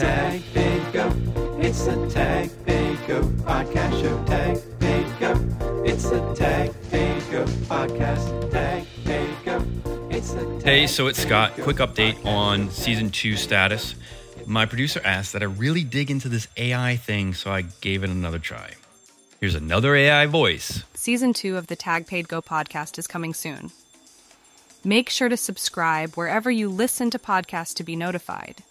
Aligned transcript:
Tag 0.00 0.42
Paid 0.54 0.92
Go. 0.94 1.14
It's 1.58 1.84
the 1.84 2.08
Tag 2.08 2.50
Paid 2.64 2.98
Go 3.06 3.20
podcast 3.20 4.00
show. 4.00 4.24
Tag 4.24 4.58
Paid 4.78 5.18
Go. 5.20 5.32
It's 5.84 6.08
the 6.08 6.34
Tag 6.34 6.72
Paid 6.90 7.22
Go 7.30 7.44
podcast. 7.44 8.50
Tag 8.50 8.86
Paid 9.04 9.44
Go. 9.44 9.62
It's 10.08 10.32
the 10.32 10.40
Tag 10.54 10.62
Hey, 10.62 10.86
so 10.86 11.06
it's 11.06 11.18
Scott. 11.18 11.54
Go 11.54 11.64
Quick 11.64 11.76
update 11.76 12.24
on 12.24 12.70
season 12.70 13.10
two 13.10 13.36
status. 13.36 13.94
My 14.46 14.64
producer 14.64 15.02
asked 15.04 15.34
that 15.34 15.42
I 15.42 15.46
really 15.46 15.84
dig 15.84 16.10
into 16.10 16.30
this 16.30 16.48
AI 16.56 16.96
thing, 16.96 17.34
so 17.34 17.50
I 17.50 17.60
gave 17.82 18.02
it 18.02 18.08
another 18.08 18.38
try. 18.38 18.70
Here's 19.38 19.54
another 19.54 19.94
AI 19.94 20.24
voice. 20.24 20.82
Season 20.94 21.34
2 21.34 21.58
of 21.58 21.66
the 21.66 21.76
Tag 21.76 22.06
Paid 22.06 22.26
Go 22.26 22.40
podcast 22.40 22.98
is 22.98 23.06
coming 23.06 23.34
soon. 23.34 23.70
Make 24.82 25.10
sure 25.10 25.28
to 25.28 25.36
subscribe 25.36 26.14
wherever 26.14 26.50
you 26.50 26.70
listen 26.70 27.10
to 27.10 27.18
podcasts 27.18 27.74
to 27.74 27.84
be 27.84 27.96
notified. 27.96 28.62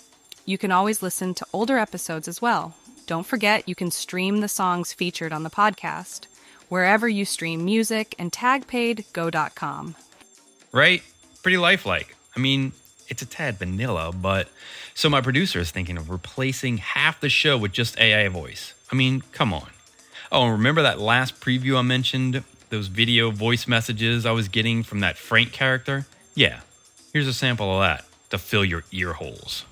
You 0.46 0.58
can 0.58 0.72
always 0.72 1.02
listen 1.02 1.34
to 1.36 1.46
older 1.54 1.78
episodes 1.78 2.28
as 2.28 2.42
well. 2.42 2.76
Don't 3.06 3.26
forget 3.26 3.68
you 3.68 3.76
can 3.76 3.92
stream 3.92 4.42
the 4.42 4.48
songs 4.48 4.94
featured 4.94 5.34
on 5.34 5.44
the 5.44 5.50
podcast 5.50 6.28
wherever 6.70 7.10
you 7.10 7.26
stream 7.26 7.66
music 7.66 8.16
and 8.18 8.32
tag 8.32 8.68
tagpaidgo.com. 8.68 9.96
Right? 10.72 11.04
Pretty 11.42 11.58
lifelike. 11.58 12.16
I 12.36 12.40
mean, 12.40 12.72
it's 13.08 13.22
a 13.22 13.26
tad 13.26 13.58
vanilla, 13.58 14.14
but 14.14 14.48
so 14.94 15.10
my 15.10 15.20
producer 15.20 15.60
is 15.60 15.72
thinking 15.72 15.98
of 15.98 16.10
replacing 16.10 16.78
half 16.78 17.20
the 17.20 17.30
show 17.30 17.58
with 17.58 17.72
just 17.72 18.00
AI 18.00 18.28
voice. 18.28 18.76
I 18.92 18.96
mean, 18.96 19.24
come 19.32 19.54
on. 19.54 19.70
Oh, 20.32 20.44
and 20.44 20.52
remember 20.52 20.84
that 20.84 21.00
last 21.00 21.42
preview 21.42 21.78
I 21.78 21.82
mentioned? 21.82 22.44
Those 22.70 22.88
video 22.88 23.32
voice 23.32 23.68
messages 23.68 24.28
I 24.28 24.32
was 24.32 24.48
getting 24.48 24.84
from 24.84 25.00
that 25.00 25.18
Frank 25.18 25.52
character? 25.52 26.06
Yeah. 26.36 26.62
Here's 27.12 27.28
a 27.28 27.34
sample 27.34 27.74
of 27.74 27.82
that 27.82 28.06
to 28.30 28.38
fill 28.38 28.64
your 28.64 28.84
ear 28.92 29.14
holes. 29.14 29.66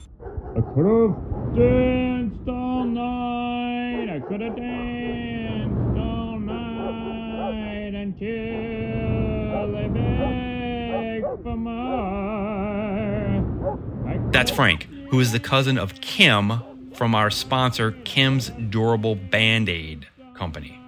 I 0.57 0.61
could 0.73 0.87
have 0.87 1.15
danced 1.55 2.49
all 2.49 2.83
night. 2.83 4.09
I 4.09 4.19
could 4.27 4.41
have 4.41 4.55
danced 4.55 5.99
all 5.99 6.39
night 6.39 7.93
until 7.93 9.67
begged 9.93 11.43
for 11.43 11.55
more. 11.55 11.91
That's 14.31 14.49
Frank, 14.49 14.87
who 15.11 15.19
is 15.19 15.31
the 15.31 15.39
cousin 15.39 15.77
of 15.77 15.93
Kim 16.01 16.63
from 16.95 17.13
our 17.13 17.29
sponsor, 17.29 17.91
Kim's 18.03 18.49
Durable 18.49 19.13
Band 19.13 19.69
Aid 19.69 20.07
Company. 20.33 20.79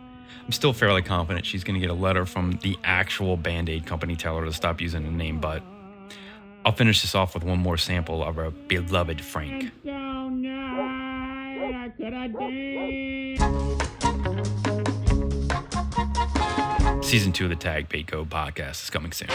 I'm 0.43 0.51
still 0.51 0.73
fairly 0.73 1.03
confident 1.03 1.45
she's 1.45 1.63
going 1.63 1.75
to 1.75 1.79
get 1.79 1.91
a 1.91 1.99
letter 1.99 2.25
from 2.25 2.57
the 2.63 2.75
actual 2.83 3.37
Band 3.37 3.69
Aid 3.69 3.85
company, 3.85 4.15
tell 4.15 4.35
her 4.39 4.45
to 4.45 4.53
stop 4.53 4.81
using 4.81 5.03
the 5.03 5.11
name, 5.11 5.39
but 5.39 5.61
I'll 6.69 6.75
finish 6.75 7.01
this 7.01 7.15
off 7.15 7.33
with 7.33 7.43
one 7.43 7.57
more 7.57 7.77
sample 7.77 8.23
of 8.23 8.37
our 8.37 8.51
beloved 8.51 9.21
Frank. 9.21 9.71
Season 17.03 17.31
two 17.31 17.45
of 17.45 17.49
the 17.49 17.55
Tag 17.59 17.89
Go 18.05 18.23
podcast 18.23 18.83
is 18.83 18.91
coming 18.91 19.11
soon. 19.11 19.29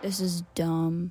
This 0.00 0.20
is 0.20 0.42
dumb. 0.54 1.10